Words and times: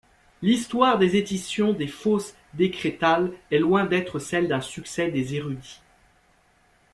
L'histoire 0.41 0.97
des 0.97 1.15
éditions 1.15 1.73
des 1.73 1.85
Fausses 1.87 2.33
Décrétales 2.55 3.33
est 3.51 3.59
loin 3.59 3.85
d'être 3.85 4.17
celle 4.17 4.47
d'un 4.47 4.59
succès 4.59 5.11
des 5.11 5.35
érudits. 5.35 5.81